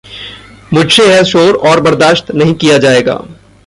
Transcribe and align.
मुझसे 0.73 1.05
यह 1.05 1.23
शोर 1.23 1.55
और 1.55 1.79
बर्दाश्त 1.79 2.31
नहीं 2.31 2.53
किया 2.53 2.77
जाएगा। 2.77 3.21